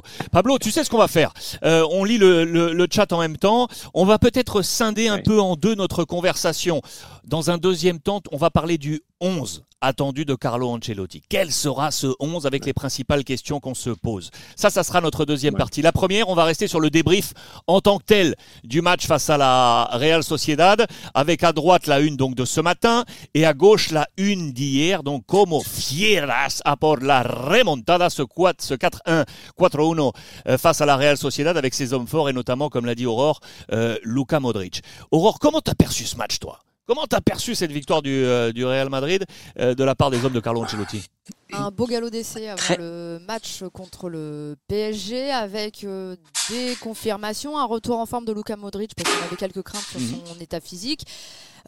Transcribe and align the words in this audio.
carton. 0.00 0.28
Pablo, 0.30 0.58
tu 0.58 0.70
sais 0.70 0.84
ce 0.84 0.90
qu'on 0.90 0.98
va 0.98 1.08
faire 1.08 1.32
euh, 1.64 1.86
On 1.90 2.04
lit 2.04 2.18
le, 2.18 2.44
le, 2.44 2.72
le, 2.72 2.86
chat 2.90 3.12
en 3.12 3.20
même 3.20 3.36
temps. 3.36 3.68
On 3.94 4.04
va 4.04 4.18
peut-être 4.18 4.62
scinder 4.62 5.08
un 5.08 5.18
peu 5.18 5.40
en 5.40 5.56
deux 5.56 5.74
notre 5.74 6.04
conversation. 6.04 6.80
Dans 7.24 7.50
un 7.50 7.58
deuxième 7.58 8.00
temps, 8.00 8.20
on 8.32 8.36
va 8.36 8.50
parler 8.50 8.78
du 8.78 9.02
11 9.20 9.64
attendu 9.86 10.24
de 10.24 10.34
Carlo 10.34 10.68
Ancelotti. 10.70 11.22
Quel 11.28 11.52
sera 11.52 11.90
ce 11.90 12.08
11 12.20 12.46
avec 12.46 12.64
les 12.64 12.72
principales 12.72 13.24
questions 13.24 13.60
qu'on 13.60 13.74
se 13.74 13.90
pose? 13.90 14.30
Ça, 14.56 14.70
ça 14.70 14.82
sera 14.82 15.00
notre 15.00 15.24
deuxième 15.24 15.54
partie. 15.54 15.82
La 15.82 15.92
première, 15.92 16.28
on 16.28 16.34
va 16.34 16.44
rester 16.44 16.66
sur 16.66 16.80
le 16.80 16.90
débrief 16.90 17.32
en 17.66 17.80
tant 17.80 17.98
que 17.98 18.04
tel 18.04 18.34
du 18.64 18.82
match 18.82 19.06
face 19.06 19.30
à 19.30 19.36
la 19.36 19.88
Real 19.92 20.22
Sociedad, 20.22 20.86
avec 21.14 21.44
à 21.44 21.52
droite 21.52 21.86
la 21.86 22.00
une 22.00 22.16
donc 22.16 22.34
de 22.34 22.44
ce 22.44 22.60
matin 22.60 23.04
et 23.34 23.46
à 23.46 23.54
gauche 23.54 23.90
la 23.90 24.08
une 24.16 24.52
d'hier. 24.52 25.02
Donc, 25.02 25.24
como 25.26 25.62
fieras 25.62 26.60
a 26.64 26.76
por 26.76 27.02
la 27.02 27.22
remontada, 27.22 28.10
ce, 28.10 28.22
ce 28.58 28.74
4-1, 28.74 29.24
4-1 29.58 30.12
euh, 30.48 30.58
face 30.58 30.80
à 30.80 30.86
la 30.86 30.96
Real 30.96 31.16
Sociedad 31.16 31.56
avec 31.56 31.74
ses 31.74 31.92
hommes 31.92 32.06
forts 32.06 32.28
et 32.28 32.32
notamment, 32.32 32.68
comme 32.68 32.86
l'a 32.86 32.94
dit 32.94 33.06
Aurore, 33.06 33.40
euh, 33.72 33.96
Luka 34.02 34.40
Modric. 34.40 34.82
Aurore, 35.10 35.38
comment 35.38 35.60
t'as 35.60 35.74
perçu 35.74 36.04
ce 36.04 36.16
match, 36.16 36.38
toi? 36.38 36.65
Comment 36.86 37.06
t'as 37.06 37.20
perçu 37.20 37.54
cette 37.56 37.72
victoire 37.72 38.00
du, 38.00 38.10
euh, 38.24 38.52
du 38.52 38.64
Real 38.64 38.88
Madrid 38.88 39.24
euh, 39.58 39.74
de 39.74 39.82
la 39.82 39.96
part 39.96 40.10
des 40.10 40.24
hommes 40.24 40.32
de 40.32 40.38
Carlo 40.40 40.62
Ancelotti? 40.62 41.04
Un 41.52 41.70
beau 41.72 41.86
galop 41.86 42.10
d'essai 42.10 42.48
avant 42.48 42.62
le 42.78 43.18
match 43.26 43.64
contre 43.72 44.08
le 44.08 44.54
PSG 44.68 45.30
avec 45.32 45.82
euh, 45.82 46.14
des 46.48 46.76
confirmations, 46.80 47.58
un 47.58 47.64
retour 47.64 47.98
en 47.98 48.06
forme 48.06 48.24
de 48.24 48.32
Luka 48.32 48.54
Modric 48.56 48.92
parce 48.94 49.12
qu'on 49.16 49.24
avait 49.26 49.36
quelques 49.36 49.62
craintes 49.62 49.82
sur 49.82 49.98
Mhm. 50.00 50.20
son 50.34 50.40
état 50.40 50.60
physique. 50.60 51.02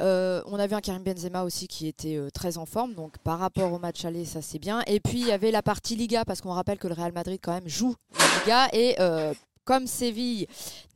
Euh, 0.00 0.40
on 0.46 0.60
avait 0.60 0.76
un 0.76 0.80
Karim 0.80 1.02
Benzema 1.02 1.42
aussi 1.42 1.66
qui 1.66 1.88
était 1.88 2.14
euh, 2.16 2.30
très 2.30 2.56
en 2.56 2.66
forme, 2.66 2.94
donc 2.94 3.18
par 3.24 3.40
rapport 3.40 3.72
au 3.72 3.80
match 3.80 4.04
aller, 4.04 4.24
ça 4.24 4.40
c'est 4.40 4.60
bien. 4.60 4.82
Et 4.86 5.00
puis 5.00 5.20
il 5.20 5.26
y 5.26 5.32
avait 5.32 5.50
la 5.50 5.62
partie 5.62 5.96
Liga 5.96 6.24
parce 6.24 6.40
qu'on 6.40 6.52
rappelle 6.52 6.78
que 6.78 6.86
le 6.86 6.94
Real 6.94 7.12
Madrid 7.12 7.40
quand 7.42 7.52
même 7.52 7.66
joue 7.68 7.96
la 8.16 8.38
Liga 8.40 8.68
et 8.72 8.94
euh, 9.00 9.34
comme 9.68 9.86
Séville 9.86 10.46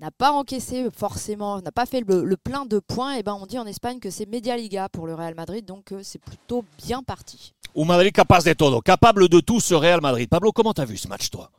n'a 0.01 0.11
pas 0.11 0.33
encaissé 0.33 0.89
forcément, 0.97 1.61
n'a 1.61 1.71
pas 1.73 1.85
fait 1.85 2.01
le, 2.01 2.25
le 2.25 2.37
plein 2.39 2.65
de 2.65 2.79
points, 2.79 3.17
et 3.17 3.23
ben 3.23 3.37
on 3.39 3.45
dit 3.45 3.59
en 3.59 3.67
Espagne 3.67 3.99
que 3.99 4.09
c'est 4.09 4.25
Media 4.25 4.57
Liga 4.57 4.89
pour 4.89 5.07
le 5.07 5.15
Real 5.15 5.35
Madrid, 5.35 5.63
donc 5.67 5.93
euh, 5.93 6.01
c'est 6.03 6.19
plutôt 6.23 6.65
bien 6.83 7.03
parti. 7.03 7.53
Un 7.77 7.85
Madrid 7.85 8.13
capaz 8.15 8.43
de 8.45 8.55
todo, 8.55 8.81
capable 8.81 9.29
de 9.29 9.41
tout 9.41 9.61
ce 9.61 9.75
Real 9.75 10.01
Madrid. 10.01 10.27
Pablo, 10.27 10.53
comment 10.53 10.73
t'as 10.73 10.87
vu 10.87 10.97
ce 10.97 11.07
match, 11.07 11.29
toi? 11.29 11.51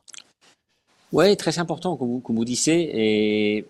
Oui, 1.11 1.38
très 1.38 1.59
important, 1.59 1.95
comme 1.97 2.08
vous, 2.14 2.19
comme 2.19 2.36
vous 2.36 2.45
disiez. 2.45 2.80
Et 3.02 3.66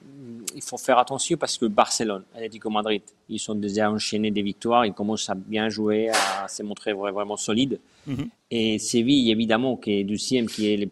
il 0.55 0.61
faut 0.61 0.77
faire 0.77 0.97
attention 0.97 1.35
parce 1.35 1.57
que 1.57 1.65
Barcelone, 1.65 2.23
Atlético 2.33 2.69
Madrid, 2.69 3.01
ils 3.27 3.39
sont 3.39 3.55
déjà 3.55 3.91
enchaînés 3.91 4.31
des 4.31 4.41
victoires. 4.41 4.85
Ils 4.85 4.93
commencent 4.93 5.29
à 5.29 5.35
bien 5.35 5.67
jouer, 5.67 6.09
à 6.09 6.47
se 6.47 6.63
montrer 6.63 6.93
vra- 6.93 7.11
vraiment 7.11 7.35
solides. 7.35 7.77
Mhm. 8.07 8.29
Et 8.51 8.79
Séville, 8.79 9.29
évidemment, 9.31 9.75
qui 9.75 9.91
est 9.91 10.03
deuxième, 10.05 10.45
qui, 10.47 10.67
est 10.67 10.89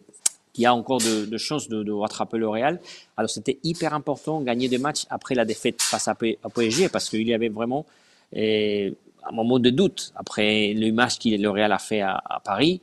qui 0.54 0.66
a 0.66 0.74
encore 0.74 1.00
de, 1.00 1.26
de 1.26 1.38
chances 1.38 1.70
de, 1.70 1.84
de 1.84 1.92
rattraper 1.92 2.38
le 2.38 2.48
Real. 2.48 2.80
Alors, 3.18 3.30
c'était 3.30 3.60
hyper 3.64 3.94
important 3.94 4.42
gagner 4.42 4.68
des 4.68 4.78
matchs 4.78 5.06
après 5.10 5.36
la 5.36 5.46
défaite 5.46 5.82
face 5.82 6.08
à, 6.08 6.16
PSG 6.16 6.90
parce 6.90 7.10
qu'il 7.10 7.28
y 7.28 7.34
avait 7.34 7.50
vraiment 7.50 7.86
eh, 8.34 8.94
un 9.24 9.32
moment 9.32 9.60
de 9.60 9.70
doute 9.70 10.12
après 10.16 10.74
le 10.74 10.92
match 10.92 11.20
que 11.20 11.30
le 11.30 11.50
Real 11.50 11.72
a 11.72 11.80
fait 11.80 12.02
à, 12.02 12.22
à 12.26 12.40
Paris. 12.40 12.82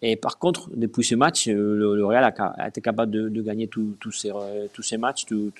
Et 0.00 0.14
par 0.16 0.38
contre, 0.38 0.70
depuis 0.74 1.04
ce 1.04 1.16
match, 1.16 1.48
euh, 1.48 1.74
le, 1.74 2.06
Real 2.06 2.22
a, 2.24 2.44
a 2.56 2.68
été 2.68 2.80
capable 2.80 3.10
de, 3.10 3.28
de 3.28 3.42
gagner 3.42 3.66
tous 3.66 4.12
ces, 4.12 4.30
euh, 4.30 4.66
tous 4.72 4.82
ces 4.82 4.96
matchs, 4.96 5.24
euh, 5.32 5.50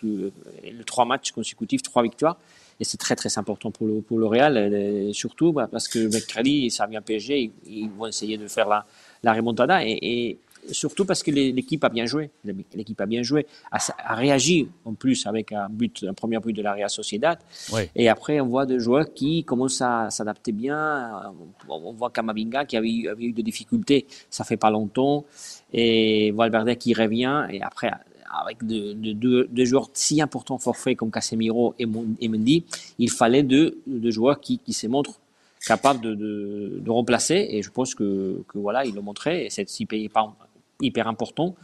les 0.62 0.84
trois 0.84 1.05
matchs 1.05 1.33
consécutifs, 1.33 1.83
trois 1.83 2.03
victoires. 2.03 2.36
Et 2.81 2.84
c'est 2.84 2.98
très 2.98 3.17
très 3.17 3.36
important 3.36 3.73
pour 3.73 3.89
le, 3.89 4.01
pour 4.01 4.20
le 4.20 4.27
Real, 4.27 5.12
surtout 5.12 5.53
bah, 5.53 5.69
parce 5.70 5.89
que 5.89 6.06
mercredi, 6.06 6.70
ça 6.70 6.86
vient 6.86 7.03
PSG, 7.03 7.41
ils, 7.41 7.53
ils 7.67 7.91
vont 7.91 8.06
essayer 8.06 8.39
de 8.39 8.47
faire 8.47 8.69
la, 8.69 8.86
la 9.25 9.33
remontada. 9.33 9.84
Et, 9.84 9.98
et 10.01 10.39
surtout 10.70 11.05
parce 11.05 11.22
que 11.22 11.30
l'é- 11.30 11.52
l'équipe 11.52 11.83
a 11.84 11.88
bien 11.88 12.06
joué, 12.06 12.30
l'équipe 12.74 13.00
a 13.00 13.06
bien 13.06 13.22
joué, 13.22 13.47
a, 13.70 13.78
a 13.98 14.14
réagi 14.14 14.69
en 14.84 14.94
plus 14.94 15.27
avec 15.27 15.52
un 15.52 15.69
but, 15.69 16.05
un 16.08 16.14
premier 16.14 16.38
but 16.38 16.52
de 16.52 16.62
la 16.62 16.72
Real 16.72 16.91
Sociedad. 16.91 17.38
Ouais. 17.72 17.91
Et 17.94 18.08
après, 18.08 18.41
on 18.41 18.47
voit 18.47 18.66
des 18.66 18.78
joueurs 18.78 19.12
qui 19.12 19.44
commencent 19.44 19.83
à 19.83 20.11
s'adapter 20.11 20.52
bien. 20.52 21.33
On 21.68 21.92
voit 21.92 22.11
Kamavinga 22.11 22.64
qui 22.64 22.77
avait 22.77 22.90
eu, 22.92 23.08
avait 23.08 23.24
eu 23.24 23.33
des 23.33 23.42
difficultés, 23.42 24.07
ça 24.30 24.45
fait 24.45 24.57
pas 24.57 24.70
longtemps. 24.70 25.24
Et 25.73 26.30
Valverde 26.33 26.74
qui 26.77 26.95
revient. 26.95 27.46
Et 27.51 27.62
après, 27.62 27.90
avec 28.30 28.62
deux 28.64 28.95
de, 28.95 29.12
de, 29.12 29.48
de 29.51 29.64
joueurs 29.64 29.89
si 29.95 30.20
importants 30.20 30.58
forfaits 30.58 30.96
comme 30.96 31.11
Casemiro 31.11 31.74
et, 31.78 31.86
Mendy, 31.86 32.64
il 32.98 33.11
fallait 33.11 33.42
deux, 33.42 33.78
deux 33.86 34.11
joueurs 34.11 34.40
qui, 34.40 34.58
qui 34.58 34.73
se 34.73 34.86
montrent 34.86 35.18
capables 35.67 36.01
de, 36.01 36.83
remplacer. 36.89 37.48
Et 37.51 37.62
je 37.62 37.70
pense 37.70 37.95
que, 37.95 38.42
que 38.48 38.58
voilà, 38.58 38.84
ils 38.84 38.95
l'ont 38.95 39.02
montré. 39.02 39.46
Et 39.46 39.51
c'est 39.51 39.80
hyper, 39.80 40.33
hyper 40.80 41.06
important. 41.08 41.55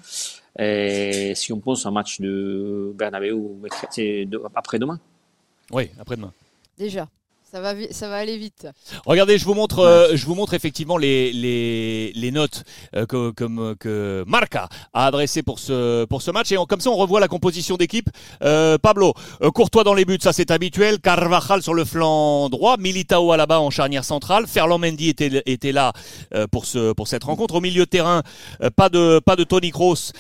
Et 0.59 1.33
si 1.35 1.53
on 1.53 1.61
pense 1.61 1.87
à 1.87 1.89
un 1.89 1.93
match 1.93 2.21
de 2.21 2.93
Bernabeu 2.97 3.37
après-demain. 4.55 5.01
Oui, 5.73 5.91
après-demain. 5.99 6.33
Déjà, 6.79 7.09
ça 7.55 7.61
va, 7.61 7.73
ça 7.93 8.09
va 8.09 8.17
aller 8.17 8.37
vite. 8.37 8.67
Regardez, 9.07 9.39
je 9.39 9.45
vous 9.45 9.55
montre, 9.55 9.79
euh, 9.79 10.17
je 10.17 10.27
vous 10.27 10.35
montre 10.35 10.55
effectivement 10.55 10.97
les, 10.97 11.33
les, 11.33 12.11
les 12.17 12.31
notes 12.33 12.65
euh, 12.97 13.07
que, 13.07 13.31
que 13.75 14.25
Marca 14.27 14.69
a 14.93 15.07
adressées 15.07 15.45
pour 15.45 15.61
ce, 15.61 16.05
pour 16.07 16.21
ce 16.21 16.33
match. 16.33 16.51
Et 16.51 16.59
on- 16.59 16.67
comme 16.67 16.81
ça, 16.81 16.91
on 16.91 16.97
revoit 16.97 17.21
la 17.21 17.29
composition 17.29 17.77
d'équipe. 17.77 18.11
Euh, 18.43 18.77
Pablo, 18.77 19.15
Courtois 19.55 19.85
dans 19.85 19.95
les 19.95 20.05
buts, 20.05 20.19
ça 20.21 20.33
c'est 20.33 20.51
habituel. 20.51 20.99
Carvajal 20.99 21.63
sur 21.63 21.75
le 21.75 21.85
flanc 21.85 22.49
droit. 22.49 22.77
Militao 22.77 23.31
à 23.31 23.37
la 23.37 23.47
bas 23.47 23.61
en 23.61 23.71
charnière 23.71 24.03
centrale. 24.05 24.49
Ferland 24.49 24.81
Mendy 24.81 25.11
était, 25.11 25.41
était 25.47 25.71
là 25.71 25.93
pour, 26.51 26.67
ce, 26.67 26.93
pour 26.93 27.07
cette 27.07 27.23
rencontre. 27.23 27.55
Au 27.55 27.61
milieu 27.61 27.85
de 27.85 27.89
terrain, 27.89 28.23
pas, 28.75 28.89
de, 28.89 29.21
pas 29.21 29.37
de 29.37 29.45
Tony 29.45 29.71
Kroos 29.71 30.11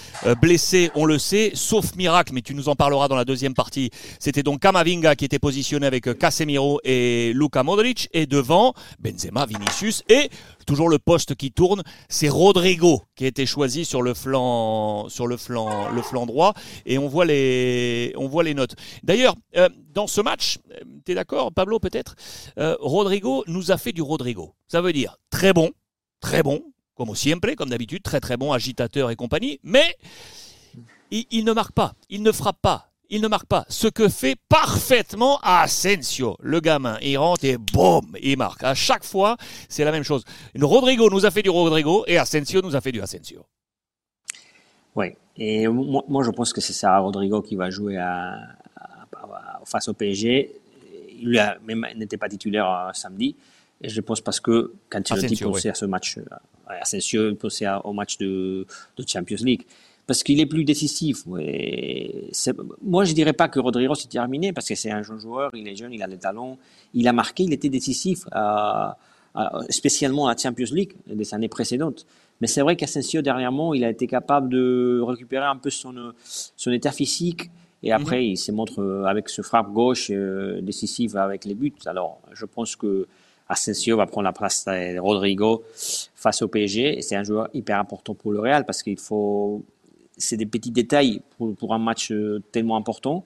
blessé, 0.40 0.92
on 0.94 1.04
le 1.04 1.18
sait. 1.18 1.50
Sauf 1.54 1.96
miracle, 1.96 2.32
mais 2.32 2.42
tu 2.42 2.54
nous 2.54 2.68
en 2.68 2.76
parleras 2.76 3.08
dans 3.08 3.16
la 3.16 3.24
deuxième 3.24 3.54
partie. 3.54 3.90
C'était 4.20 4.44
donc 4.44 4.60
Kamavinga 4.60 5.16
qui 5.16 5.24
était 5.24 5.40
positionné 5.40 5.84
avec 5.88 6.16
Casemiro 6.16 6.78
et 6.84 7.23
Luka 7.32 7.62
Modric. 7.62 8.08
Et 8.12 8.26
devant, 8.26 8.74
Benzema, 8.98 9.46
Vinicius 9.46 10.02
et 10.08 10.28
toujours 10.66 10.88
le 10.88 10.98
poste 10.98 11.34
qui 11.34 11.52
tourne, 11.52 11.82
c'est 12.08 12.28
Rodrigo 12.28 13.02
qui 13.14 13.24
a 13.24 13.28
été 13.28 13.46
choisi 13.46 13.84
sur 13.84 14.02
le 14.02 14.14
flanc, 14.14 15.08
sur 15.08 15.26
le 15.26 15.36
flanc, 15.36 16.26
droit. 16.26 16.54
Et 16.86 16.98
on 16.98 17.08
voit 17.08 17.24
les, 17.24 18.12
on 18.16 18.28
voit 18.28 18.42
les 18.42 18.54
notes. 18.54 18.74
D'ailleurs, 19.02 19.34
euh, 19.56 19.68
dans 19.92 20.06
ce 20.06 20.20
match, 20.20 20.58
tu 21.04 21.12
es 21.12 21.14
d'accord, 21.14 21.52
Pablo, 21.52 21.78
peut-être 21.78 22.14
euh, 22.58 22.76
Rodrigo 22.80 23.44
nous 23.46 23.70
a 23.70 23.78
fait 23.78 23.92
du 23.92 24.02
Rodrigo. 24.02 24.54
Ça 24.68 24.80
veut 24.80 24.92
dire 24.92 25.16
très 25.30 25.52
bon, 25.52 25.70
très 26.20 26.42
bon, 26.42 26.62
comme 26.94 27.14
siempre, 27.14 27.50
comme 27.54 27.70
d'habitude, 27.70 28.02
très 28.02 28.20
très 28.20 28.36
bon, 28.36 28.52
agitateur 28.52 29.10
et 29.10 29.16
compagnie, 29.16 29.60
mais 29.62 29.96
il 31.10 31.44
ne 31.44 31.52
marque 31.52 31.72
pas, 31.72 31.94
il 32.08 32.22
ne 32.22 32.32
frappe 32.32 32.60
pas. 32.60 32.90
Il 33.10 33.20
ne 33.20 33.28
marque 33.28 33.46
pas. 33.46 33.64
Ce 33.68 33.86
que 33.86 34.08
fait 34.08 34.36
parfaitement 34.48 35.38
Asensio, 35.42 36.36
le 36.40 36.60
gamin. 36.60 36.98
Il 37.02 37.16
rentre 37.18 37.44
et 37.44 37.58
boum, 37.58 38.16
il 38.20 38.36
marque. 38.38 38.64
À 38.64 38.74
chaque 38.74 39.04
fois, 39.04 39.36
c'est 39.68 39.84
la 39.84 39.92
même 39.92 40.02
chose. 40.02 40.24
Rodrigo 40.60 41.10
nous 41.10 41.26
a 41.26 41.30
fait 41.30 41.42
du 41.42 41.50
Rodrigo 41.50 42.04
et 42.06 42.16
Asensio 42.18 42.62
nous 42.62 42.74
a 42.74 42.80
fait 42.80 42.92
du 42.92 43.00
Asensio. 43.00 43.44
Oui, 44.96 45.08
et 45.36 45.66
moi, 45.68 46.04
moi, 46.08 46.22
je 46.24 46.30
pense 46.30 46.52
que 46.52 46.60
c'est 46.60 46.72
ça, 46.72 46.98
Rodrigo, 46.98 47.42
qui 47.42 47.56
va 47.56 47.68
jouer 47.68 47.98
à, 47.98 48.38
face 49.64 49.88
au 49.88 49.94
PSG. 49.94 50.50
Il 51.20 51.38
a- 51.38 51.58
même 51.64 51.86
n'était 51.96 52.16
pas 52.16 52.28
titulaire 52.28 52.68
euh, 52.70 52.92
samedi. 52.92 53.36
Et 53.80 53.88
je 53.88 54.00
pense 54.00 54.20
parce 54.20 54.40
que 54.40 54.72
quand 54.88 55.10
Asensio, 55.12 55.50
pensait 55.50 55.70
à 55.70 55.74
ce 55.74 55.84
match, 55.84 56.18
euh, 56.18 56.22
Asensio 56.80 57.28
il 57.28 57.36
pensait 57.36 57.66
au 57.84 57.92
match 57.92 58.18
de, 58.18 58.66
de 58.96 59.04
Champions 59.06 59.36
League. 59.40 59.64
Parce 60.06 60.22
qu'il 60.22 60.38
est 60.40 60.46
plus 60.46 60.64
décisif. 60.64 61.24
Moi, 61.26 63.04
je 63.04 63.12
dirais 63.14 63.32
pas 63.32 63.48
que 63.48 63.58
Rodrigo 63.58 63.94
c'est 63.94 64.08
terminé 64.08 64.52
parce 64.52 64.68
que 64.68 64.74
c'est 64.74 64.90
un 64.90 65.02
jeune 65.02 65.18
joueur, 65.18 65.50
il 65.54 65.66
est 65.66 65.76
jeune, 65.76 65.92
il 65.92 66.02
a 66.02 66.06
les 66.06 66.18
talents, 66.18 66.58
il 66.92 67.08
a 67.08 67.12
marqué, 67.12 67.44
il 67.44 67.52
était 67.54 67.70
décisif, 67.70 68.24
euh, 68.34 68.88
euh, 69.36 69.42
spécialement 69.70 70.26
à 70.26 70.34
la 70.34 70.36
Champions 70.36 70.72
League 70.72 70.92
des 71.06 71.32
années 71.32 71.48
précédentes. 71.48 72.06
Mais 72.40 72.46
c'est 72.46 72.60
vrai 72.60 72.76
qu'Asensio, 72.76 73.22
dernièrement, 73.22 73.72
il 73.74 73.84
a 73.84 73.90
été 73.90 74.06
capable 74.06 74.48
de 74.48 75.00
récupérer 75.00 75.46
un 75.46 75.56
peu 75.56 75.70
son, 75.70 76.12
son 76.24 76.72
état 76.72 76.92
physique. 76.92 77.50
Et 77.84 77.92
après, 77.92 78.26
il 78.26 78.38
se 78.38 78.50
montre 78.50 78.80
euh, 78.80 79.04
avec 79.04 79.28
ce 79.28 79.42
frappe 79.42 79.70
gauche 79.70 80.10
euh, 80.10 80.60
décisif 80.62 81.14
avec 81.16 81.44
les 81.44 81.54
buts. 81.54 81.74
Alors, 81.84 82.18
je 82.32 82.46
pense 82.46 82.76
que 82.76 83.06
Asensio 83.46 83.98
va 83.98 84.06
prendre 84.06 84.24
la 84.24 84.32
place 84.32 84.64
de 84.64 84.98
Rodrigo 84.98 85.62
face 86.14 86.40
au 86.40 86.48
PSG. 86.48 86.98
Et 86.98 87.02
c'est 87.02 87.14
un 87.14 87.24
joueur 87.24 87.48
hyper 87.52 87.78
important 87.78 88.14
pour 88.14 88.32
le 88.32 88.40
Real 88.40 88.64
parce 88.64 88.82
qu'il 88.82 88.98
faut. 88.98 89.62
C'est 90.16 90.36
des 90.36 90.46
petits 90.46 90.70
détails 90.70 91.22
pour, 91.38 91.74
un 91.74 91.78
match 91.78 92.12
euh, 92.12 92.42
tellement 92.52 92.76
important. 92.76 93.24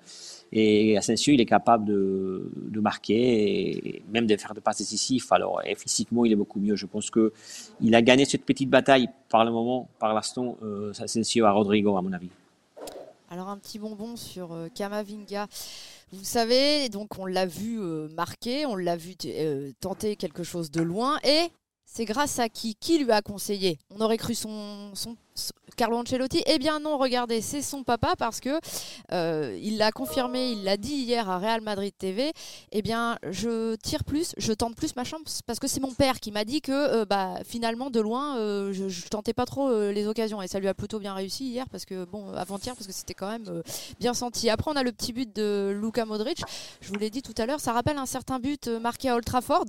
Et 0.51 0.97
Asensio, 0.97 1.35
il 1.35 1.41
est 1.41 1.47
capable 1.47 1.85
de, 1.85 2.81
marquer 2.81 4.03
même 4.11 4.27
de 4.27 4.37
faire 4.37 4.55
des 4.55 4.61
passes 4.61 4.79
décisives. 4.79 5.27
Alors, 5.31 5.61
et 5.65 5.75
physiquement, 5.75 6.25
il 6.25 6.33
est 6.33 6.37
beaucoup 6.37 6.61
mieux. 6.61 6.77
Je 6.77 6.87
pense 6.87 7.11
que 7.11 7.33
il 7.81 7.95
a 7.95 8.03
gagné 8.03 8.25
cette 8.25 8.45
petite 8.45 8.71
bataille 8.71 9.09
par 9.29 9.45
le 9.45 9.51
moment, 9.51 9.89
par 9.99 10.15
l'instant, 10.15 10.57
euh, 10.63 10.93
Asensio 10.99 11.45
à 11.45 11.51
Rodrigo, 11.51 11.97
à 11.97 12.03
mon 12.03 12.13
avis. 12.13 12.31
Alors 13.31 13.49
un 13.49 13.59
petit 13.59 13.79
bonbon 13.79 14.17
sur 14.17 14.53
euh, 14.53 14.69
Kamavinga. 14.75 15.49
Vous 16.13 16.25
savez, 16.25 16.89
donc 16.89 17.19
on 17.19 17.27
l'a 17.27 17.45
vu 17.45 17.79
marquer, 18.17 18.65
on 18.65 18.77
l'a 18.77 18.97
vu 18.97 19.15
tenter 19.81 20.17
quelque 20.17 20.43
chose 20.43 20.71
de 20.71 20.81
loin 20.81 21.19
et 21.23 21.51
c'est 21.91 22.05
grâce 22.05 22.39
à 22.39 22.49
qui 22.49 22.75
Qui 22.75 22.99
lui 22.99 23.11
a 23.11 23.23
conseillé 23.23 23.79
On 23.91 24.01
aurait 24.01 24.19
cru 24.19 24.35
son, 24.35 24.91
son, 24.95 25.17
Carlo 25.77 25.97
Ancelotti. 25.97 26.43
Eh 26.47 26.59
bien 26.59 26.81
non, 26.81 26.99
regardez, 26.99 27.41
c'est 27.41 27.63
son 27.63 27.83
papa 27.83 28.15
parce 28.19 28.41
que 28.41 28.61
euh, 29.13 29.59
il 29.63 29.79
l'a 29.79 29.91
confirmé, 29.91 30.51
il 30.51 30.65
l'a 30.65 30.77
dit 30.77 30.93
hier 30.93 31.31
à 31.31 31.39
Real 31.39 31.61
Madrid 31.63 31.93
TV. 31.97 32.33
Eh 32.73 32.83
bien, 32.83 33.19
je 33.31 33.75
tire 33.77 34.05
plus, 34.05 34.35
je 34.37 34.53
tente 34.53 34.77
plus 34.77 34.97
ma 34.97 35.05
chance 35.05 35.41
parce 35.47 35.59
que 35.59 35.67
c'est 35.67 35.81
mon 35.81 35.95
père 35.95 36.21
qui 36.21 36.31
m'a 36.31 36.45
dit 36.45 36.61
que 36.61 36.73
euh, 36.73 37.05
bah, 37.07 37.37
finalement 37.45 37.91
de 37.91 38.01
loin, 38.01 38.37
euh, 38.39 38.73
je, 38.73 39.09
tentais 39.09 39.33
pas 39.33 39.47
trop 39.47 39.73
les 39.91 40.07
occasions 40.07 40.43
et 40.43 40.49
ça 40.49 40.61
lui 40.61 40.69
a 40.69 40.75
plutôt 40.75 40.99
bien 40.99 41.15
réussi 41.15 41.47
hier 41.47 41.69
parce 41.71 41.87
que 41.87 42.05
bon, 42.05 42.33
avant-hier 42.35 42.75
parce 42.75 42.87
que 42.87 42.93
c'était 42.93 43.15
quand 43.15 43.31
même 43.31 43.63
bien 43.99 44.13
senti. 44.13 44.51
Après, 44.51 44.71
on 44.71 44.77
a 44.77 44.83
le 44.83 44.93
petit 44.93 45.15
but 45.15 45.35
de 45.35 45.75
Luka 45.81 46.05
Modric. 46.05 46.43
Je 46.81 46.89
vous 46.89 46.97
l'ai 46.99 47.09
dit 47.09 47.23
tout 47.23 47.35
à 47.39 47.47
l'heure, 47.47 47.61
ça 47.61 47.73
rappelle 47.73 47.97
un 47.97 48.07
certain 48.07 48.39
but 48.39 48.69
marqué 48.69 49.09
à 49.09 49.15
Old 49.15 49.25
Trafford. 49.25 49.65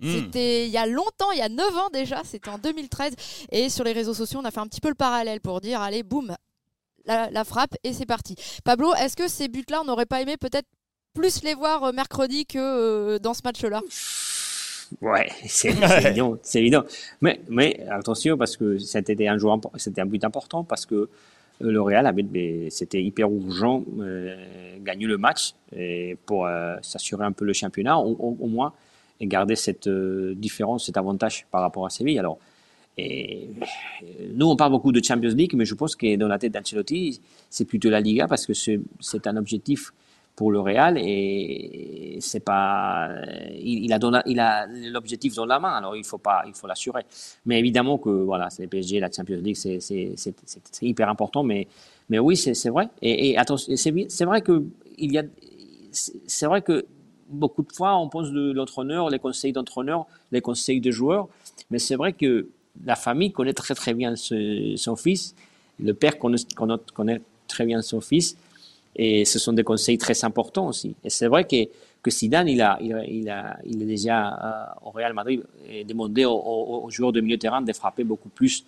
Hmm. 0.00 0.14
C'était 0.14 0.66
il 0.66 0.70
y 0.70 0.76
a 0.76 0.86
longtemps, 0.86 1.32
il 1.32 1.38
y 1.38 1.42
a 1.42 1.48
9 1.48 1.76
ans 1.76 1.88
déjà, 1.92 2.22
c'était 2.24 2.50
en 2.50 2.58
2013. 2.58 3.14
Et 3.50 3.68
sur 3.68 3.84
les 3.84 3.92
réseaux 3.92 4.14
sociaux, 4.14 4.40
on 4.42 4.44
a 4.44 4.50
fait 4.50 4.60
un 4.60 4.66
petit 4.66 4.80
peu 4.80 4.88
le 4.88 4.94
parallèle 4.94 5.40
pour 5.40 5.60
dire 5.60 5.80
allez, 5.80 6.02
boum, 6.02 6.36
la, 7.06 7.44
frappe 7.44 7.74
et 7.84 7.92
c'est 7.92 8.06
parti. 8.06 8.36
Pablo, 8.64 8.94
est-ce 8.94 9.16
que 9.16 9.28
ces 9.28 9.48
buts-là, 9.48 9.80
on 9.82 9.84
n'aurait 9.84 10.06
pas 10.06 10.20
aimé 10.20 10.36
peut-être 10.36 10.68
plus 11.14 11.42
les 11.42 11.54
voir 11.54 11.84
euh, 11.84 11.92
mercredi 11.92 12.46
que 12.46 12.58
euh, 12.58 13.18
dans 13.18 13.34
ce 13.34 13.40
match-là? 13.44 13.80
Ouais, 15.02 15.28
c'est 15.46 15.70
évident, 15.70 16.38
c'est 16.42 16.60
évident. 16.60 16.84
Mais, 17.20 17.40
mais 17.48 17.80
attention 17.90 18.36
parce 18.36 18.56
que 18.56 18.78
c'était 18.78 19.26
un 19.26 19.38
joueur, 19.38 19.58
c'était 19.76 20.00
un 20.00 20.06
but 20.06 20.22
important 20.24 20.64
parce 20.64 20.86
que 20.86 20.94
euh, 20.94 21.08
le 21.60 21.80
Real 21.80 22.06
avait, 22.06 22.68
c'était 22.70 23.02
hyper 23.02 23.28
urgent, 23.30 23.84
gagner 24.80 25.06
le 25.06 25.18
match 25.18 25.54
et 25.74 26.16
pour 26.24 26.48
s'assurer 26.82 27.24
un 27.24 27.32
peu 27.32 27.44
le 27.44 27.52
championnat, 27.52 27.98
au 27.98 28.46
moins 28.46 28.72
et 29.20 29.26
garder 29.26 29.56
cette 29.56 29.86
euh, 29.86 30.34
différence, 30.34 30.86
cet 30.86 30.96
avantage 30.96 31.46
par 31.50 31.60
rapport 31.62 31.86
à 31.86 31.90
Séville. 31.90 32.18
Alors, 32.18 32.38
et, 32.96 33.48
nous, 34.34 34.46
on 34.46 34.56
parle 34.56 34.72
beaucoup 34.72 34.92
de 34.92 35.02
Champions 35.02 35.34
League, 35.34 35.54
mais 35.54 35.64
je 35.64 35.74
pense 35.74 35.94
que 35.94 36.16
dans 36.16 36.28
la 36.28 36.38
tête 36.38 36.52
d'Ancelotti, 36.52 37.20
c'est 37.48 37.64
plutôt 37.64 37.90
la 37.90 38.00
Liga 38.00 38.26
parce 38.26 38.46
que 38.46 38.52
c'est 38.52 39.26
un 39.26 39.36
objectif 39.36 39.92
pour 40.38 40.52
le 40.52 40.60
Real 40.60 40.96
et 40.98 42.18
c'est 42.20 42.44
pas 42.44 43.08
il, 43.60 43.92
a 43.92 44.22
il 44.24 44.38
a 44.38 44.66
l'objectif 44.68 45.34
dans 45.34 45.46
la 45.46 45.58
main 45.58 45.72
alors 45.72 45.96
il 45.96 46.04
faut 46.04 46.18
pas 46.18 46.44
il 46.46 46.54
faut 46.54 46.68
l'assurer 46.68 47.02
mais 47.44 47.58
évidemment 47.58 47.98
que 47.98 48.08
voilà 48.08 48.48
c'est 48.48 48.62
le 48.62 48.68
PSG 48.68 49.00
la 49.00 49.10
Champions 49.10 49.40
League 49.42 49.56
c'est 49.56 50.12
hyper 50.82 51.08
important 51.08 51.42
mais 51.42 51.66
mais 52.08 52.20
oui 52.20 52.36
c'est 52.36 52.68
vrai 52.68 52.88
et, 53.02 53.30
et 53.30 53.36
c'est 54.08 54.24
vrai 54.24 54.40
que 54.40 54.62
il 54.96 55.10
y 55.10 55.18
a 55.18 55.24
c'est 55.90 56.46
vrai 56.46 56.62
que 56.62 56.86
beaucoup 57.28 57.62
de 57.62 57.72
fois, 57.72 57.96
on 57.98 58.08
pense 58.08 58.30
de 58.30 58.52
l'entraîneur, 58.52 59.10
les 59.10 59.18
conseils 59.18 59.52
d'entraîneur, 59.52 60.06
les 60.32 60.40
conseils 60.40 60.80
de 60.80 60.90
joueurs. 60.90 61.28
Mais 61.70 61.78
c'est 61.78 61.96
vrai 61.96 62.12
que 62.12 62.48
la 62.84 62.96
famille 62.96 63.32
connaît 63.32 63.52
très 63.52 63.74
très 63.74 63.94
bien 63.94 64.14
son 64.16 64.96
fils. 64.96 65.34
Le 65.80 65.94
père 65.94 66.18
connaît, 66.18 67.20
très 67.46 67.64
bien 67.64 67.82
son 67.82 68.00
fils. 68.00 68.36
Et 68.96 69.24
ce 69.24 69.38
sont 69.38 69.52
des 69.52 69.64
conseils 69.64 69.98
très 69.98 70.24
importants 70.24 70.68
aussi. 70.68 70.94
Et 71.04 71.10
c'est 71.10 71.28
vrai 71.28 71.44
que, 71.44 71.68
que 72.02 72.10
Zidane, 72.10 72.48
il 72.48 72.60
a, 72.60 72.78
il 72.80 72.92
a, 73.28 73.56
il 73.64 73.82
a, 73.82 73.86
déjà 73.86 74.74
euh, 74.82 74.86
au 74.88 74.90
Real 74.90 75.12
Madrid 75.12 75.42
demandé 75.86 76.24
aux, 76.24 76.88
joueurs 76.90 77.12
de 77.12 77.20
milieu 77.20 77.36
de 77.36 77.40
terrain 77.40 77.62
de 77.62 77.72
frapper 77.72 78.02
beaucoup 78.02 78.28
plus 78.28 78.64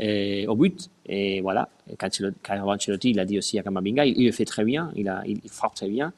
euh, 0.00 0.46
au 0.46 0.56
but. 0.56 0.90
Et 1.06 1.40
voilà, 1.40 1.68
quand 1.96 2.08
Ancelotti, 2.48 3.10
il 3.10 3.20
a 3.20 3.24
dit 3.24 3.38
aussi 3.38 3.58
à 3.58 3.62
Kamavinga, 3.62 4.04
il, 4.04 4.18
il, 4.18 4.26
le 4.26 4.32
fait 4.32 4.44
très 4.44 4.64
bien, 4.64 4.90
il 4.96 5.40
frappe 5.48 5.74
très 5.74 5.88
bien 5.88 6.12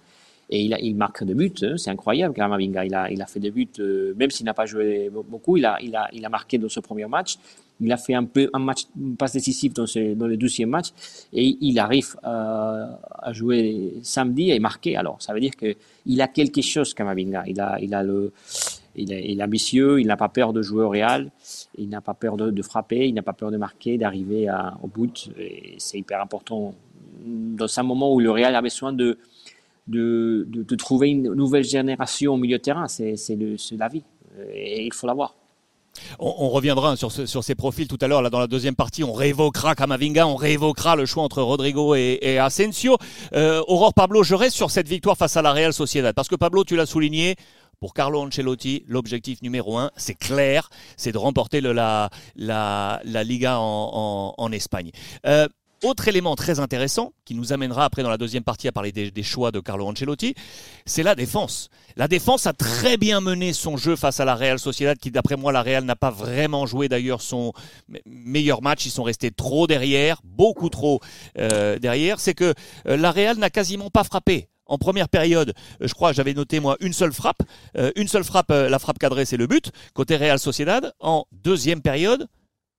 et 0.50 0.62
il, 0.62 0.74
a, 0.74 0.80
il 0.80 0.96
marque 0.96 1.22
des 1.24 1.34
buts. 1.34 1.52
Hein, 1.62 1.76
c'est 1.76 1.90
incroyable, 1.90 2.34
Kamavinga. 2.34 2.84
Il 2.84 2.94
a, 2.94 3.10
il 3.10 3.22
a 3.22 3.26
fait 3.26 3.38
des 3.38 3.52
buts, 3.52 3.68
euh, 3.78 4.12
même 4.16 4.30
s'il 4.30 4.44
n'a 4.46 4.54
pas 4.54 4.66
joué 4.66 5.08
beaucoup, 5.08 5.56
il 5.56 5.64
a, 5.64 5.78
il, 5.80 5.94
a, 5.94 6.08
il 6.12 6.24
a 6.24 6.28
marqué 6.28 6.58
dans 6.58 6.68
ce 6.68 6.80
premier 6.80 7.06
match. 7.06 7.36
Il 7.80 7.90
a 7.92 7.96
fait 7.96 8.14
un 8.14 8.24
peu 8.24 8.50
un 8.52 8.58
match, 8.58 8.82
une 9.00 9.16
passe 9.16 9.32
décisive 9.32 9.72
dans, 9.72 9.86
ce, 9.86 10.14
dans 10.14 10.26
le 10.26 10.36
deuxième 10.36 10.68
match 10.68 10.88
et 11.32 11.56
il 11.60 11.78
arrive 11.78 12.14
euh, 12.24 12.86
à 13.22 13.32
jouer 13.32 13.94
samedi 14.02 14.50
et 14.50 14.58
marquer. 14.58 14.96
Alors, 14.96 15.22
ça 15.22 15.32
veut 15.32 15.40
dire 15.40 15.52
qu'il 15.56 16.20
a 16.20 16.28
quelque 16.28 16.60
chose, 16.62 16.92
Kamavinga. 16.94 17.44
Il 17.46 17.60
a, 17.60 17.78
il 17.80 17.94
a 17.94 18.02
le, 18.02 18.32
il 18.96 19.12
est, 19.12 19.30
il 19.30 19.40
est 19.40 19.44
ambitieux, 19.44 20.00
il 20.00 20.08
n'a 20.08 20.16
pas 20.16 20.28
peur 20.28 20.52
de 20.52 20.62
jouer 20.62 20.82
au 20.82 20.90
Real, 20.90 21.30
il 21.78 21.88
n'a 21.88 22.00
pas 22.00 22.14
peur 22.14 22.36
de, 22.36 22.62
frapper, 22.62 23.06
il 23.06 23.14
n'a 23.14 23.22
pas 23.22 23.32
peur 23.32 23.50
de 23.50 23.56
marquer, 23.56 23.96
d'arriver 23.98 24.50
au 24.82 24.88
but. 24.88 25.30
C'est 25.78 25.98
hyper 25.98 26.20
important 26.20 26.74
dans 27.24 27.78
un 27.78 27.82
moment 27.82 28.12
où 28.12 28.20
le 28.20 28.30
Real 28.30 28.54
a 28.54 28.62
besoin 28.62 28.92
de, 28.92 29.18
de, 29.90 30.74
trouver 30.76 31.10
une 31.10 31.34
nouvelle 31.34 31.64
génération 31.64 32.34
au 32.34 32.36
milieu 32.36 32.58
de 32.58 32.62
terrain. 32.62 32.88
C'est 32.88 33.16
la 33.78 33.88
vie 33.88 34.04
et 34.52 34.86
il 34.86 34.94
faut 34.94 35.06
l'avoir. 35.06 35.34
On, 36.18 36.50
reviendra 36.50 36.96
sur, 36.96 37.10
sur, 37.10 37.44
ces 37.44 37.54
profils 37.54 37.88
tout 37.88 37.98
à 38.00 38.08
l'heure. 38.08 38.28
Dans 38.30 38.38
la 38.38 38.46
deuxième 38.46 38.74
partie, 38.74 39.04
on 39.04 39.12
réévoquera 39.12 39.74
Kamavinga, 39.74 40.26
on 40.26 40.36
réévoquera 40.36 40.96
le 40.96 41.06
choix 41.06 41.22
entre 41.22 41.42
Rodrigo 41.42 41.94
et, 41.94 42.18
et 42.22 42.38
Asensio. 42.38 42.96
Euh, 43.34 43.62
Aurore 43.66 43.94
Pablo, 43.94 44.22
je 44.22 44.34
reste 44.34 44.56
sur 44.56 44.70
cette 44.70 44.88
victoire 44.88 45.16
face 45.16 45.36
à 45.36 45.42
la 45.42 45.52
Real 45.52 45.72
Sociedad 45.72 46.14
parce 46.14 46.28
que 46.28 46.36
Pablo, 46.36 46.64
tu 46.64 46.76
l'as 46.76 46.86
souligné. 46.86 47.36
Pour 47.80 47.94
Carlo 47.94 48.20
Ancelotti, 48.20 48.84
l'objectif 48.88 49.40
numéro 49.40 49.78
un, 49.78 49.90
c'est 49.96 50.14
clair, 50.14 50.68
c'est 50.98 51.12
de 51.12 51.18
remporter 51.18 51.62
la, 51.62 52.10
Liga 52.36 53.58
en 53.58 54.52
Espagne. 54.52 54.90
Euh, 55.24 55.48
autre 55.82 56.08
élément 56.08 56.36
très 56.36 56.60
intéressant 56.60 57.12
qui 57.24 57.34
nous 57.34 57.52
amènera 57.52 57.84
après 57.84 58.02
dans 58.02 58.10
la 58.10 58.18
deuxième 58.18 58.42
partie 58.42 58.68
à 58.68 58.72
parler 58.72 58.92
des, 58.92 59.22
choix 59.22 59.50
de 59.50 59.60
Carlo 59.60 59.86
Ancelotti, 59.86 60.34
c'est 60.86 61.02
la 61.02 61.14
défense. 61.14 61.68
La 61.96 62.08
défense 62.08 62.46
a 62.46 62.52
très 62.52 62.96
bien 62.96 63.20
mené 63.20 63.52
son 63.52 63.76
jeu 63.76 63.96
face 63.96 64.20
à 64.20 64.24
la 64.24 64.34
Real 64.34 64.58
Sociedad, 64.58 64.98
qui 64.98 65.10
d'après 65.10 65.36
moi 65.36 65.52
la 65.52 65.62
Real 65.62 65.84
n'a 65.84 65.96
pas 65.96 66.10
vraiment 66.10 66.66
joué 66.66 66.88
d'ailleurs 66.88 67.22
son 67.22 67.52
meilleur 68.06 68.62
match. 68.62 68.86
Ils 68.86 68.90
sont 68.90 69.02
restés 69.02 69.30
trop 69.30 69.66
derrière, 69.66 70.20
beaucoup 70.24 70.68
trop 70.68 71.00
euh, 71.38 71.78
derrière. 71.78 72.20
C'est 72.20 72.34
que 72.34 72.54
euh, 72.86 72.96
la 72.96 73.10
Real 73.10 73.36
n'a 73.38 73.50
quasiment 73.50 73.90
pas 73.90 74.04
frappé. 74.04 74.48
En 74.66 74.78
première 74.78 75.08
période, 75.08 75.52
euh, 75.82 75.88
je 75.88 75.94
crois, 75.94 76.12
j'avais 76.12 76.34
noté 76.34 76.60
moi 76.60 76.76
une 76.80 76.92
seule 76.92 77.12
frappe. 77.12 77.42
une 77.96 78.08
seule 78.08 78.24
frappe, 78.24 78.50
la 78.50 78.78
frappe 78.78 78.98
cadrée, 78.98 79.24
c'est 79.24 79.36
le 79.36 79.46
but. 79.46 79.70
Côté 79.94 80.16
Real 80.16 80.38
Sociedad, 80.38 80.92
en 81.00 81.24
deuxième 81.32 81.82
période, 81.82 82.28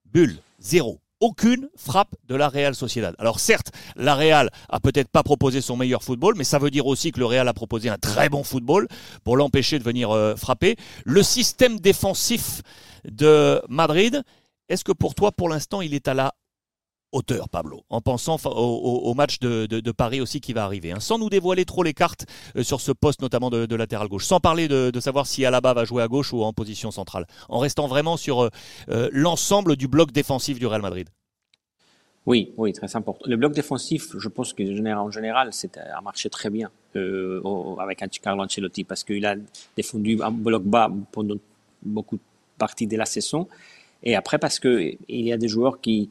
bulle, 0.06 0.38
zéro 0.60 1.01
aucune 1.22 1.70
frappe 1.78 2.16
de 2.28 2.36
la 2.36 2.50
Real 2.50 2.76
Sociedad. 2.76 3.16
Alors 3.20 3.40
certes, 3.40 3.72
la 3.96 4.16
Real 4.16 4.50
a 4.70 4.80
peut-être 4.80 5.10
pas 5.10 5.24
proposé 5.24 5.62
son 5.62 5.78
meilleur 5.78 6.04
football, 6.04 6.36
mais 6.36 6.44
ça 6.44 6.60
veut 6.60 6.72
dire 6.72 6.88
aussi 6.88 7.12
que 7.12 7.20
le 7.20 7.26
Real 7.26 7.48
a 7.48 7.54
proposé 7.54 7.90
un 7.90 7.98
très 7.98 8.28
bon 8.28 8.44
football 8.44 8.88
pour 9.24 9.38
l'empêcher 9.38 9.80
de 9.80 9.84
venir 9.84 10.12
euh, 10.12 10.36
frapper. 10.36 10.76
Le 11.06 11.24
système 11.24 11.80
défensif 11.80 12.62
de 13.06 13.62
Madrid, 13.70 14.24
est-ce 14.68 14.84
que 14.84 14.92
pour 14.92 15.16
toi, 15.16 15.32
pour 15.32 15.50
l'instant, 15.50 15.82
il 15.82 15.94
est 15.94 16.08
à 16.08 16.14
la 16.14 16.34
hauteur, 17.12 17.50
Pablo, 17.50 17.84
en 17.90 18.02
pensant 18.02 18.38
au, 18.46 19.14
match 19.14 19.40
de, 19.40 19.92
Paris 19.92 20.22
aussi 20.22 20.40
qui 20.40 20.54
va 20.54 20.64
arriver. 20.66 20.92
Hein. 20.92 21.00
Sans 21.00 21.18
nous 21.18 21.30
dévoiler 21.30 21.66
trop 21.66 21.84
les 21.84 21.94
cartes 21.94 22.26
euh, 22.56 22.64
sur 22.64 22.82
ce 22.82 22.92
poste, 22.92 23.22
notamment 23.22 23.50
de, 23.50 23.76
latéral 23.76 24.08
gauche. 24.08 24.26
Sans 24.26 24.40
parler 24.40 24.68
de, 24.68 25.00
savoir 25.00 25.28
si 25.28 25.46
Alaba 25.46 25.74
va 25.74 25.86
jouer 25.86 26.04
à 26.04 26.08
gauche 26.08 26.34
ou 26.34 26.44
en 26.44 26.54
position 26.54 26.92
centrale. 26.92 27.26
En 27.50 27.60
restant 27.60 27.88
vraiment 27.88 28.18
sur 28.18 28.44
euh, 28.44 28.50
euh, 28.90 29.10
l'ensemble 29.12 29.76
du 29.76 29.88
bloc 29.88 30.12
défensif 30.12 30.60
du 30.60 30.68
Real 30.68 30.82
Madrid. 30.82 31.10
Oui, 32.28 32.54
oui, 32.58 32.72
très 32.72 32.96
important. 32.96 33.24
Le 33.28 33.36
bloc 33.36 33.54
défensif, 33.54 34.16
je 34.16 34.28
pense 34.28 34.54
que 34.54 34.62
en 34.94 35.10
général, 35.10 35.50
c'est 35.52 35.78
a 35.78 36.00
marché 36.02 36.30
très 36.30 36.52
bien 36.52 36.70
avec 37.80 38.04
Carlo 38.22 38.44
Ancelotti 38.44 38.84
parce 38.84 39.04
qu'il 39.04 39.26
a 39.26 39.36
défendu 39.76 40.22
un 40.22 40.30
bloc 40.30 40.62
bas 40.64 40.92
pendant 41.12 41.36
beaucoup 41.82 42.18
de 42.18 42.22
parties 42.60 42.86
de 42.86 42.96
la 42.96 43.06
saison. 43.06 43.48
Et 44.04 44.16
après, 44.16 44.38
parce 44.38 44.60
qu'il 44.60 44.98
y 45.10 45.34
a 45.34 45.38
des 45.38 45.48
joueurs 45.48 45.82
qui, 45.82 46.10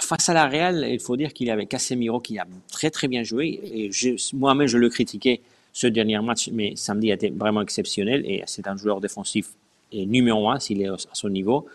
face 0.00 0.28
à 0.28 0.34
la 0.34 0.46
Real, 0.46 0.86
il 0.88 1.00
faut 1.00 1.16
dire 1.16 1.32
qu'il 1.32 1.46
y 1.46 1.50
avait 1.50 1.66
Casemiro 1.66 2.20
qui 2.20 2.38
a 2.38 2.46
très 2.70 2.90
très 2.90 3.08
bien 3.08 3.22
joué. 3.22 3.60
Et 3.64 3.90
moi-même, 4.32 4.66
je 4.66 4.78
le 4.78 4.88
critiquais 4.88 5.40
ce 5.72 5.86
dernier 5.86 6.20
match, 6.20 6.48
mais 6.52 6.74
samedi 6.76 7.10
a 7.10 7.14
été 7.14 7.30
vraiment 7.30 7.60
exceptionnel 7.60 8.24
et 8.24 8.42
c'est 8.46 8.66
un 8.68 8.76
joueur 8.76 9.00
défensif 9.00 9.48
et 9.92 10.06
numéro 10.06 10.48
un 10.48 10.60
s'il 10.60 10.80
est 10.82 10.88
à 10.88 10.96
son 11.12 11.28
niveau. 11.28 11.66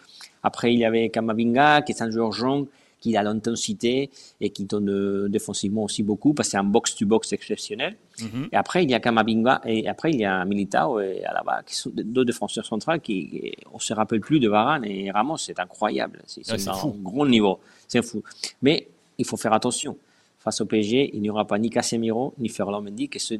Après, 0.41 0.74
il 0.74 0.79
y 0.79 0.86
avait 0.86 1.10
Kamavinga 1.10 1.82
qui 1.82 1.91
est 1.91 2.01
un 2.01 2.10
joueur 2.10 2.32
jeune 2.32 2.65
qui 3.00 3.15
a 3.15 3.24
l'intensité 3.24 4.10
et 4.41 4.50
qui 4.50 4.65
donne 4.65 4.89
euh, 4.89 5.29
défensivement 5.29 5.84
aussi 5.84 6.03
beaucoup 6.03 6.34
parce 6.34 6.50
que 6.50 6.51
c'est 6.51 6.58
un 6.58 6.63
box-to-box 6.63 7.34
exceptionnel. 7.34 7.96
Mhm. 8.22 8.50
Et 8.51 8.56
après, 8.56 8.84
il 8.84 8.89
y 8.89 8.94
a 8.94 9.00
Kamabinga 9.00 9.62
et 9.65 9.88
après, 9.88 10.12
il 10.12 10.20
y 10.20 10.25
a 10.25 10.44
Militao 10.46 11.00
et 11.00 11.24
Alaba 11.24 11.63
qui 11.63 11.75
sont 11.75 11.91
deux 11.94 12.25
défenseurs 12.25 12.65
centraux 12.65 13.00
qui, 13.00 13.53
on 13.74 13.79
se 13.79 13.94
rappelle 13.94 14.20
plus 14.20 14.39
de 14.39 14.50
Varane 14.50 14.86
et 14.86 15.12
Ramos, 15.12 15.38
c'est 15.38 15.60
incroyable. 15.60 16.22
C'est 16.25 16.50
un 16.51 16.94
grand 17.01 17.25
niveau. 17.25 17.60
C'est 17.88 18.03
fou. 18.03 18.24
Mais 18.62 18.88
il 19.18 19.25
faut 19.25 19.38
faire 19.38 19.53
attention. 19.53 19.98
Face 20.39 20.62
au 20.62 20.65
PSG, 20.65 21.12
il 21.13 21.22
n'y 21.22 21.29
aura 21.29 21.46
pas 21.46 21.60
ni 21.60 21.70
Casemiro 21.70 22.34
ni 22.38 22.50
Ferland 22.50 22.82
Mendy, 22.82 23.10
qui 23.10 23.20
sont 23.20 23.38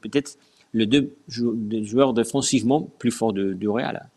peut-être 0.00 0.36
les 0.72 0.86
deux 0.86 1.16
joueurs 1.28 2.12
défensivement 2.12 2.88
plus 2.98 3.12
forts 3.12 3.32
du 3.32 3.68
Real. 3.68 4.08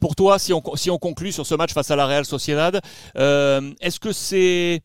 Pour 0.00 0.14
toi, 0.16 0.38
si 0.38 0.52
on, 0.52 0.62
si 0.74 0.90
on 0.90 0.98
conclut 0.98 1.32
sur 1.32 1.46
ce 1.46 1.54
match 1.54 1.72
face 1.72 1.90
à 1.90 1.96
la 1.96 2.06
Real 2.06 2.24
Sociedad, 2.24 2.80
euh, 3.16 3.72
est-ce 3.80 4.00
que 4.00 4.12
c'est 4.12 4.82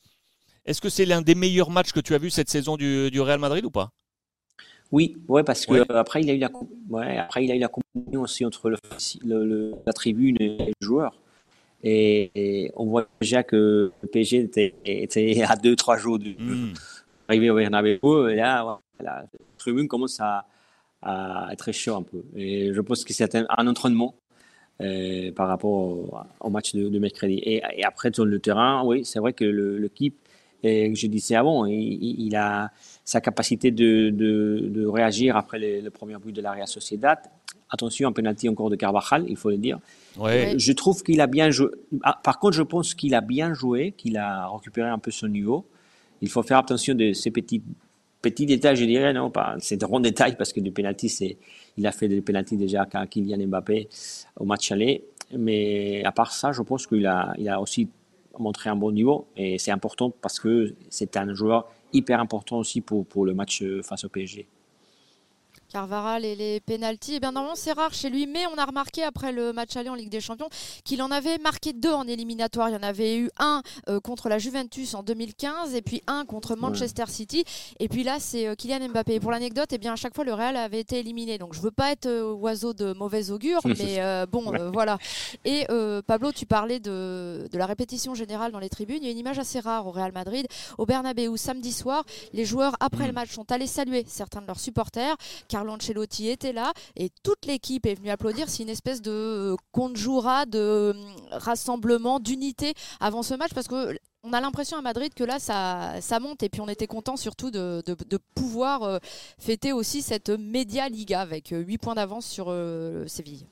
est-ce 0.66 0.82
que 0.82 0.90
c'est 0.90 1.06
l'un 1.06 1.22
des 1.22 1.36
meilleurs 1.36 1.70
matchs 1.70 1.92
que 1.92 2.00
tu 2.00 2.16
as 2.16 2.18
vu 2.18 2.30
cette 2.30 2.50
saison 2.50 2.78
du, 2.78 3.12
du 3.12 3.20
Real 3.20 3.40
Madrid 3.40 3.66
ou 3.66 3.72
pas? 3.72 3.90
Oui, 4.92 5.18
ouais, 5.28 5.44
parce 5.44 5.66
que 5.66 5.92
après 5.92 6.22
il 6.22 6.30
a 6.30 6.34
eu 6.34 6.38
la, 6.38 6.52
ouais, 6.90 7.18
après 7.18 7.44
il 7.44 7.52
a 7.52 7.56
eu 7.56 7.60
la 7.60 7.68
combinaison 7.68 8.24
aussi 8.24 8.46
entre 8.46 8.70
le, 8.70 8.78
le, 9.26 9.74
la 9.86 9.94
tribune 9.94 10.38
et 10.40 10.58
le 10.58 10.86
joueur. 10.86 11.20
Et, 11.84 12.72
on 12.76 12.86
voit 12.86 13.08
déjà 13.20 13.44
que 13.44 13.92
le 14.02 14.08
PSG 14.08 14.38
était, 14.38 14.74
était 14.86 15.42
à 15.48 15.56
2-3 15.56 16.00
jours 16.00 16.20
d'arriver 16.20 17.50
mm. 17.50 17.52
au 17.52 17.56
Bernabeu. 17.56 18.00
Et 18.30 18.36
là, 18.36 18.80
la 19.00 19.26
tribune 19.58 19.88
commence 19.88 20.20
à, 20.20 20.46
à 21.02 21.50
être 21.52 21.72
chaud 21.72 21.96
un 21.96 22.04
peu. 22.04 22.24
Et 22.36 22.74
je 22.74 22.82
pense 22.82 23.04
que 23.04 23.14
c'est 23.14 23.36
un, 23.36 23.68
entraînement 23.68 24.16
euh, 24.82 25.32
par 25.32 25.48
rapport 25.48 25.72
au, 26.40 26.50
match 26.50 26.74
de, 26.74 27.00
mercredi. 27.00 27.40
Et, 27.44 27.62
après, 27.84 28.12
sur 28.14 28.26
le 28.26 28.40
terrain, 28.40 28.84
oui, 28.86 29.06
c'est 29.06 29.20
vrai 29.20 29.34
que 29.34 29.46
l'équipe, 29.46 30.16
je 30.64 31.08
disais 31.08 31.36
avant, 31.36 31.66
il, 31.66 32.20
il, 32.20 32.36
a 32.36 32.72
sa 33.06 33.22
capacité 33.22 33.72
de, 33.72 34.10
de, 34.10 34.70
de 34.70 34.86
réagir 34.86 35.38
après 35.38 35.60
le, 35.60 35.90
premier 35.90 36.16
but 36.18 36.32
de 36.32 36.42
la 36.42 36.54
Real 36.54 36.68
Sociedad. 36.68 37.20
Attention, 37.70 38.10
un 38.10 38.12
penalty 38.12 38.50
encore 38.50 38.70
de 38.70 38.76
Carvajal, 38.76 39.26
il 39.28 39.36
faut 39.38 39.50
le 39.50 39.58
dire. 39.58 39.80
Ouais. 40.18 40.54
Je 40.58 40.74
trouve 40.74 41.02
qu'il 41.04 41.22
a 41.22 41.28
bien 41.28 41.50
joué. 41.50 41.70
Ah, 42.04 42.20
par 42.24 42.40
contre, 42.40 42.56
je 42.56 42.64
pense 42.64 42.94
qu'il 42.94 43.16
a 43.16 43.22
bien 43.22 43.54
joué, 43.54 43.94
qu'il 43.98 44.18
a 44.18 44.48
récupéré 44.48 44.90
un 44.90 45.00
peu 45.00 45.12
son 45.12 45.28
niveau. 45.28 45.66
Il 46.22 46.30
faut 46.30 46.44
faire 46.44 46.60
attention 46.60 46.94
de 46.94 47.14
ces 47.14 47.32
petits 47.32 47.62
petits 48.24 48.46
détails, 48.48 48.78
je 48.78 48.86
dirais, 48.86 49.14
non, 49.14 49.30
pas, 49.30 49.56
c'est 49.60 49.78
de 49.78 49.86
grands 49.86 50.00
détails 50.00 50.36
parce 50.36 50.52
que 50.54 50.60
du 50.60 50.72
penalty, 50.72 51.10
c'est, 51.10 51.38
il 51.78 51.88
a 51.88 51.92
fait 51.92 52.08
des 52.08 52.22
penalty 52.22 52.58
déjà 52.58 52.86
quand 52.86 53.06
Kylian 53.08 53.48
Mbappé 53.48 53.90
au 54.38 54.46
match 54.46 54.72
aller. 54.72 55.06
Mais 55.36 56.04
à 56.04 56.12
part 56.12 56.32
ça, 56.32 56.52
je 56.52 56.62
pense 56.62 56.86
qu'il 56.86 57.06
a, 57.08 57.34
il 57.38 57.50
a 57.50 57.60
aussi 57.60 57.90
montré 58.38 58.70
un 58.70 58.76
bon 58.76 58.92
niveau 58.92 59.28
et 59.36 59.58
c'est 59.58 59.72
important 59.72 60.10
parce 60.10 60.40
que 60.40 60.76
c'est 60.90 61.18
un 61.18 61.34
joueur 61.34 61.70
hyper 61.92 62.20
important 62.20 62.58
aussi 62.58 62.82
pour, 62.82 63.06
pour 63.06 63.26
le 63.26 63.34
match 63.34 63.64
face 63.84 64.04
au 64.04 64.10
PSG. 64.10 64.48
Carvaral 65.74 66.24
et 66.24 66.36
les 66.36 66.60
pénalties. 66.60 67.16
Eh 67.16 67.20
bien 67.20 67.32
normalement 67.32 67.56
c'est 67.56 67.72
rare 67.72 67.96
chez 67.96 68.12
lui, 68.12 68.28
mais 68.28 68.46
on 68.54 68.60
a 68.60 68.66
remarqué 68.66 69.04
après 69.04 69.32
le 69.32 69.54
match 69.54 69.76
aller 69.76 69.90
en 69.90 69.96
Ligue 69.96 70.12
des 70.12 70.22
Champions 70.22 70.48
qu'il 70.86 71.02
en 71.02 71.10
avait 71.10 71.40
marqué 71.40 71.74
deux 71.74 71.92
en 71.92 72.08
éliminatoire. 72.08 72.70
Il 72.70 72.74
y 72.74 72.76
en 72.76 72.84
avait 72.84 73.18
eu 73.18 73.32
un 73.40 73.64
euh, 73.90 74.00
contre 74.00 74.30
la 74.30 74.38
Juventus 74.38 74.94
en 74.94 75.02
2015 75.02 75.74
et 75.74 75.82
puis 75.82 76.04
un 76.06 76.26
contre 76.26 76.56
Manchester 76.56 77.06
City. 77.08 77.44
Et 77.80 77.90
puis 77.90 78.04
là 78.04 78.18
c'est 78.20 78.48
euh, 78.48 78.54
Kylian 78.54 78.88
Mbappé. 78.90 79.16
Et 79.16 79.20
pour 79.20 79.32
l'anecdote, 79.32 79.72
et 79.72 79.76
eh 79.76 79.78
bien 79.80 79.94
à 79.94 79.96
chaque 79.96 80.14
fois 80.14 80.24
le 80.24 80.34
Real 80.36 80.56
avait 80.56 80.80
été 80.80 81.00
éliminé. 81.00 81.40
Donc 81.40 81.56
je 81.56 81.62
veux 81.62 81.72
pas 81.72 81.92
être 81.92 82.06
euh, 82.06 82.32
oiseau 82.34 82.74
de 82.74 82.94
mauvais 82.94 83.32
augure, 83.32 83.62
mais 83.66 84.26
bon 84.28 84.54
voilà. 84.72 85.00
Et 85.44 85.66
Pablo, 86.06 86.32
tu 86.32 86.46
parlais 86.46 86.80
de, 86.80 87.50
de, 87.52 87.58
la 87.58 87.66
répétition 87.66 88.14
générale 88.14 88.52
dans 88.52 88.60
les 88.60 88.70
tribunes. 88.70 89.00
Il 89.02 89.06
y 89.06 89.08
a 89.08 89.12
une 89.12 89.18
image 89.18 89.40
assez 89.40 89.60
rare 89.60 89.88
au 89.88 89.92
Real 89.92 90.12
Madrid, 90.12 90.46
au 90.78 90.86
Bernabeu 90.86 91.36
samedi 91.36 91.72
soir. 91.72 92.04
Les 92.34 92.46
joueurs 92.46 92.76
après 92.80 93.06
mm. 93.06 93.08
le 93.08 93.14
match 93.14 93.32
sont 93.32 93.52
allés 93.52 93.68
saluer 93.68 94.06
certains 94.08 94.42
de 94.42 94.48
leurs 94.48 94.60
supporters. 94.60 95.16
Car 95.48 95.63
Carlo 95.64 95.76
Ancelotti 95.76 96.28
était 96.28 96.52
là 96.52 96.74
et 96.98 97.10
toute 97.24 97.46
l'équipe 97.46 97.86
est 97.86 97.96
venue 97.96 98.10
applaudir. 98.10 98.50
C'est 98.50 98.64
une 98.64 98.70
espèce 98.70 99.02
de 99.02 99.12
euh, 99.12 99.56
conjura, 99.72 100.46
de 100.46 100.60
euh, 100.60 100.94
rassemblement, 101.32 102.20
d'unité 102.20 102.74
avant 103.00 103.24
ce 103.24 103.34
match 103.34 103.52
parce 103.56 103.70
que 103.70 103.98
on 104.26 104.34
a 104.34 104.42
l'impression 104.42 104.78
à 104.78 104.82
Madrid 104.82 105.14
que 105.14 105.24
là, 105.24 105.40
ça, 105.40 106.02
ça 106.02 106.20
monte. 106.20 106.44
Et 106.44 106.50
puis, 106.50 106.60
on 106.60 106.68
était 106.68 106.88
content 106.88 107.16
surtout 107.16 107.50
de, 107.50 107.82
pouvoir 108.36 108.84
euh, 108.84 108.98
fêter 109.38 109.72
aussi 109.72 110.02
cette 110.02 110.30
Media 110.30 110.90
Liga 110.90 111.22
avec 111.22 111.50
8 111.52 111.78
points 111.78 111.96
d'avance 111.96 112.26
sur 112.26 112.54
Séville. 113.08 113.46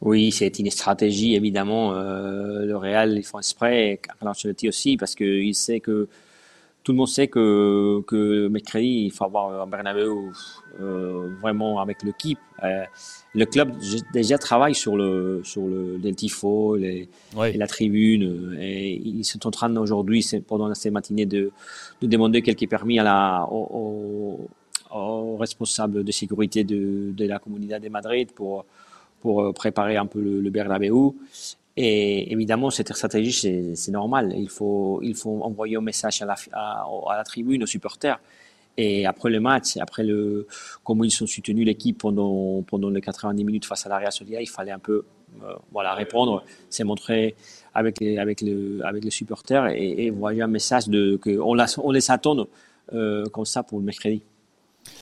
Oui, 0.00 0.30
c'est 0.30 0.60
une 0.60 0.70
stratégie, 0.70 1.34
évidemment. 1.34 1.92
le 1.92 2.76
Real, 2.76 3.18
ils 3.18 3.24
font 3.24 3.38
exprès, 3.38 4.00
Carlo 4.00 4.30
Ancelotti 4.30 4.68
aussi, 4.68 4.96
parce 4.96 5.16
qu'il 5.16 5.54
sait 5.56 5.80
que 5.80 6.08
tout 6.82 6.92
le 6.92 6.98
monde 6.98 7.08
sait 7.08 7.28
que, 7.28 8.02
que 8.06 8.48
mercredi, 8.48 9.04
il 9.06 9.10
faut 9.10 9.24
avoir 9.24 9.60
un 9.60 9.66
Bernabeu 9.66 10.10
euh, 10.80 11.28
vraiment 11.40 11.80
avec 11.80 12.02
l'équipe. 12.02 12.38
Euh, 12.64 12.84
le 13.34 13.44
club 13.44 13.72
déjà 14.12 14.38
travaille 14.38 14.74
sur 14.74 14.96
le, 14.96 15.42
sur 15.44 15.66
le, 15.66 15.98
tifo, 16.14 16.76
les, 16.76 17.08
et 17.44 17.56
la 17.58 17.66
tribune. 17.66 18.56
Et 18.60 18.94
ils 18.94 19.24
sont 19.24 19.46
en 19.46 19.50
train 19.50 19.74
aujourd'hui, 19.76 20.26
pendant 20.46 20.72
ces 20.74 20.90
matinées, 20.90 21.26
de, 21.26 21.50
de 22.00 22.06
demander 22.06 22.42
quelques 22.42 22.68
permis 22.68 22.98
à 22.98 23.02
la, 23.02 23.46
aux, 23.50 24.48
responsables 25.38 26.04
de 26.04 26.12
sécurité 26.12 26.64
de, 26.64 27.12
de 27.12 27.26
la 27.26 27.38
Communauté 27.38 27.78
de 27.78 27.88
Madrid 27.90 28.30
pour, 28.34 28.64
pour 29.20 29.52
préparer 29.52 29.96
un 29.96 30.06
peu 30.06 30.20
le, 30.20 30.40
le 30.40 30.50
Bernabeu. 30.50 31.12
Et 31.80 32.32
évidemment, 32.32 32.70
cette 32.70 32.92
stratégie, 32.92 33.76
c'est 33.76 33.92
normal. 33.92 34.34
Il 34.36 34.48
faut, 34.48 35.00
envoyer 35.42 35.76
un 35.76 35.80
message 35.80 36.20
à 36.22 36.26
la, 36.26 36.34
à, 36.52 37.16
la 37.16 37.22
tribune, 37.22 37.62
aux 37.62 37.66
supporters. 37.66 38.18
Et 38.76 39.06
après 39.06 39.30
le 39.30 39.38
match, 39.38 39.76
après 39.76 40.02
le, 40.02 40.48
comment 40.82 41.04
ils 41.04 41.22
ont 41.22 41.26
soutenu 41.28 41.62
l'équipe 41.62 41.98
pendant, 41.98 42.64
les 42.90 43.00
90 43.00 43.44
minutes 43.44 43.64
face 43.64 43.86
à 43.86 43.90
l'Aria 43.90 44.10
Solia, 44.10 44.40
il 44.40 44.48
fallait 44.48 44.72
un 44.72 44.80
peu 44.80 45.04
euh, 45.44 45.52
voilà, 45.70 45.94
répondre, 45.94 46.42
c'est 46.68 46.82
montrer 46.82 47.36
avec 47.74 48.00
les, 48.00 49.10
supporters 49.10 49.68
et, 49.68 50.06
et 50.06 50.10
envoyer 50.10 50.42
un 50.42 50.48
message 50.48 50.86
qu'on 51.22 51.56
on 51.78 51.90
les 51.92 52.10
attend 52.10 52.44
euh, 52.92 53.24
comme 53.26 53.44
ça 53.44 53.62
pour 53.62 53.78
le 53.78 53.84
mercredi. 53.84 54.22